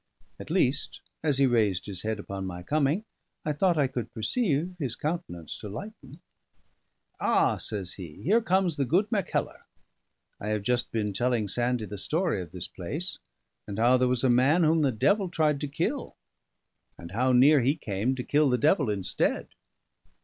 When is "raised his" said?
1.45-2.01